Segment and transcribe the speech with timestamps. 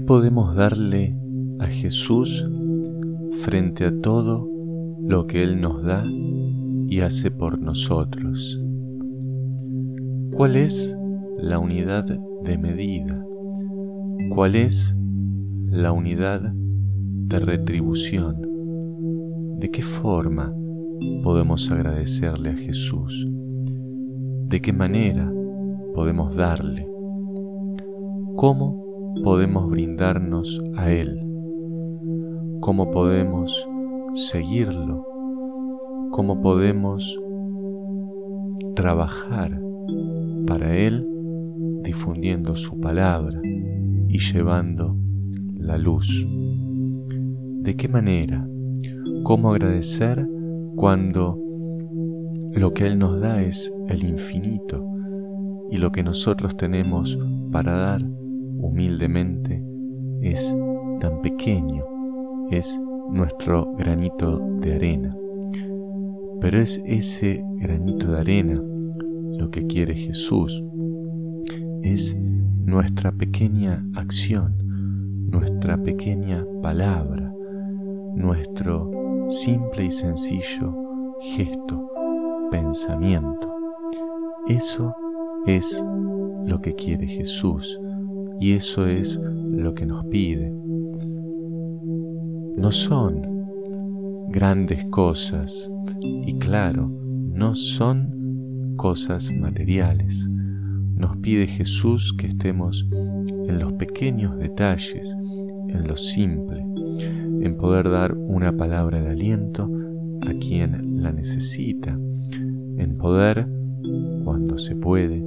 [0.00, 1.16] podemos darle
[1.58, 2.48] a Jesús
[3.42, 4.48] frente a todo
[5.06, 6.04] lo que Él nos da
[6.88, 8.60] y hace por nosotros?
[10.36, 10.96] ¿Cuál es
[11.38, 12.04] la unidad
[12.44, 13.22] de medida?
[14.34, 14.96] ¿Cuál es
[15.70, 18.36] la unidad de retribución?
[19.60, 20.52] ¿De qué forma
[21.22, 23.28] podemos agradecerle a Jesús?
[24.48, 25.32] ¿De qué manera
[25.94, 26.86] podemos darle?
[28.36, 28.83] ¿Cómo
[29.22, 31.20] podemos brindarnos a Él?
[32.60, 33.68] ¿Cómo podemos
[34.14, 35.06] seguirlo?
[36.10, 37.20] ¿Cómo podemos
[38.74, 39.60] trabajar
[40.46, 41.06] para Él
[41.82, 44.96] difundiendo su palabra y llevando
[45.56, 46.26] la luz?
[47.62, 48.48] ¿De qué manera?
[49.22, 50.26] ¿Cómo agradecer
[50.76, 51.38] cuando
[52.52, 54.84] lo que Él nos da es el infinito
[55.70, 57.18] y lo que nosotros tenemos
[57.50, 58.02] para dar
[58.74, 59.64] humildemente
[60.20, 60.52] es
[60.98, 61.84] tan pequeño,
[62.50, 65.16] es nuestro granito de arena.
[66.40, 68.60] Pero es ese granito de arena
[69.38, 70.64] lo que quiere Jesús.
[71.82, 74.56] Es nuestra pequeña acción,
[75.30, 77.32] nuestra pequeña palabra,
[78.16, 78.90] nuestro
[79.28, 80.74] simple y sencillo
[81.20, 81.92] gesto,
[82.50, 83.54] pensamiento.
[84.48, 84.92] Eso
[85.46, 85.82] es
[86.44, 87.78] lo que quiere Jesús
[88.40, 90.50] y eso es lo que nos pide.
[92.56, 93.22] No son
[94.28, 100.28] grandes cosas y claro, no son cosas materiales.
[100.96, 102.86] Nos pide Jesús que estemos
[103.48, 105.16] en los pequeños detalles,
[105.68, 106.64] en lo simple,
[107.40, 109.70] en poder dar una palabra de aliento
[110.22, 111.98] a quien la necesita,
[112.78, 113.48] en poder,
[114.24, 115.22] cuando se puede,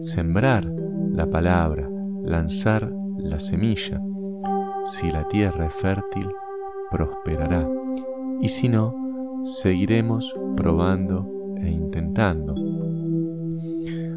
[0.00, 0.72] sembrar
[1.12, 1.87] la palabra,
[2.28, 4.00] lanzar la semilla.
[4.84, 6.26] Si la tierra es fértil,
[6.90, 7.68] prosperará,
[8.40, 8.94] y si no,
[9.42, 11.28] seguiremos probando
[11.60, 12.54] e intentando.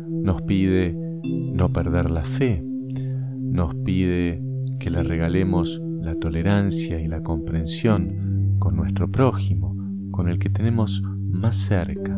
[0.10, 4.42] Nos pide no perder la fe, nos pide
[4.80, 9.76] que le regalemos la tolerancia y la comprensión con nuestro prójimo,
[10.12, 11.02] con el que tenemos
[11.32, 12.18] más cerca,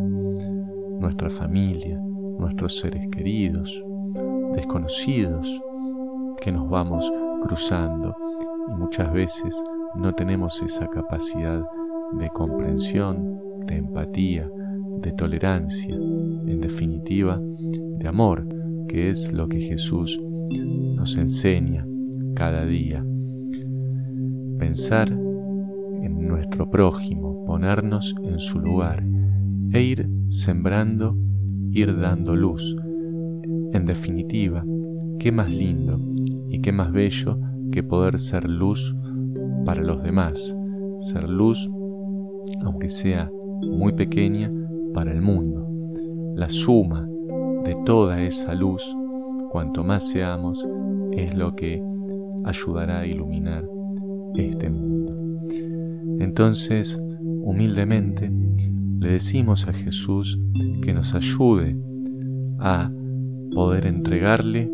[1.00, 1.98] nuestra familia,
[2.40, 3.84] nuestros seres queridos,
[4.54, 5.62] desconocidos
[6.44, 7.10] que nos vamos
[7.42, 8.14] cruzando
[8.70, 9.64] y muchas veces
[9.96, 11.64] no tenemos esa capacidad
[12.20, 14.50] de comprensión, de empatía,
[15.02, 18.46] de tolerancia, en definitiva, de amor,
[18.90, 20.20] que es lo que Jesús
[20.98, 21.88] nos enseña
[22.36, 23.06] cada día.
[24.60, 29.02] Pensar en nuestro prójimo, ponernos en su lugar
[29.72, 31.16] e ir sembrando,
[31.72, 32.76] ir dando luz.
[33.72, 34.66] En definitiva,
[35.20, 36.13] qué más lindo
[36.54, 37.40] y qué más bello
[37.72, 38.96] que poder ser luz
[39.66, 40.56] para los demás,
[41.00, 41.68] ser luz,
[42.64, 43.32] aunque sea
[43.64, 44.52] muy pequeña,
[44.94, 45.68] para el mundo.
[46.36, 47.10] La suma
[47.66, 48.84] de toda esa luz,
[49.50, 50.64] cuanto más seamos,
[51.14, 51.84] es lo que
[52.46, 53.68] ayudará a iluminar
[54.36, 55.18] este mundo.
[56.20, 58.32] Entonces, humildemente,
[59.00, 60.40] le decimos a Jesús
[60.84, 61.76] que nos ayude
[62.60, 62.92] a
[63.56, 64.72] poder entregarle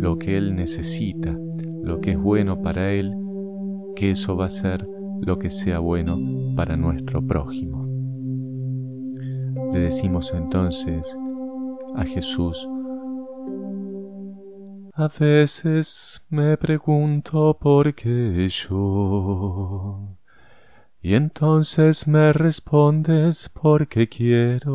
[0.00, 1.36] lo que Él necesita,
[1.82, 3.14] lo que es bueno para Él,
[3.94, 4.82] que eso va a ser
[5.20, 6.18] lo que sea bueno
[6.56, 7.86] para nuestro prójimo.
[9.74, 11.18] Le decimos entonces
[11.94, 12.66] a Jesús,
[14.94, 20.16] a veces me pregunto por qué yo.
[21.02, 24.70] Y entonces me respondes porque quiero.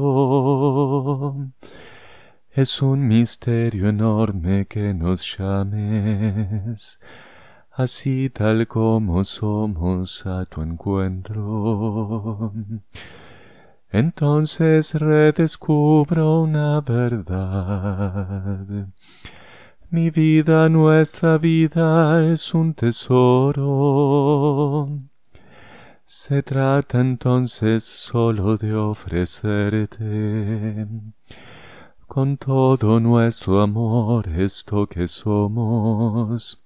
[2.55, 7.01] Es un misterio enorme que nos llames,
[7.71, 12.53] así tal como somos a tu encuentro.
[13.91, 18.87] Entonces redescubro una verdad
[19.91, 24.87] mi vida, nuestra vida es un tesoro.
[26.05, 30.87] Se trata entonces solo de ofrecerte
[32.07, 36.64] con todo nuestro amor esto que somos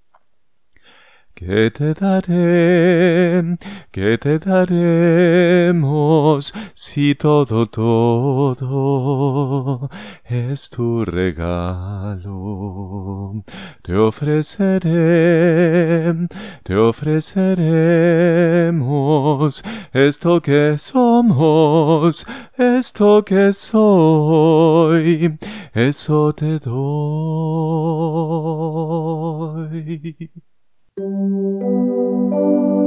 [1.40, 3.58] ¿Qué te daré?
[3.92, 9.90] ¿Qué te daremos si todo, todo
[10.26, 12.26] es tu regalo?
[13.84, 16.14] Te ofreceré,
[16.64, 19.64] te ofreceremos
[19.94, 22.28] esto que somos,
[22.58, 25.38] esto que soy,
[25.74, 27.50] eso te doy.
[31.00, 32.79] Música